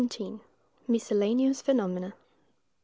MISCELLANEOUS 0.87 1.61
PHENOMENA. 1.61 2.15